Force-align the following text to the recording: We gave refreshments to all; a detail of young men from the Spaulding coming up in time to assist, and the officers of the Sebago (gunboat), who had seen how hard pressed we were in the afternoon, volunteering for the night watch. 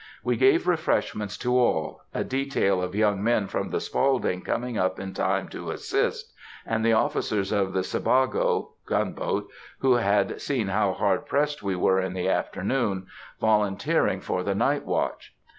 We 0.23 0.35
gave 0.35 0.67
refreshments 0.67 1.37
to 1.37 1.55
all; 1.55 2.01
a 2.11 2.23
detail 2.23 2.81
of 2.81 2.95
young 2.95 3.23
men 3.23 3.45
from 3.45 3.69
the 3.69 3.79
Spaulding 3.79 4.41
coming 4.41 4.75
up 4.75 4.99
in 4.99 5.13
time 5.13 5.47
to 5.49 5.69
assist, 5.69 6.33
and 6.65 6.83
the 6.83 6.93
officers 6.93 7.51
of 7.51 7.73
the 7.73 7.83
Sebago 7.83 8.71
(gunboat), 8.87 9.47
who 9.81 9.93
had 9.93 10.41
seen 10.41 10.69
how 10.69 10.93
hard 10.93 11.27
pressed 11.27 11.61
we 11.61 11.75
were 11.75 12.01
in 12.01 12.13
the 12.13 12.27
afternoon, 12.27 13.05
volunteering 13.39 14.21
for 14.21 14.41
the 14.41 14.55
night 14.55 14.85
watch. 14.85 15.35